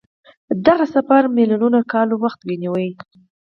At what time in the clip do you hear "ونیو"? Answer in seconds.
2.43-2.75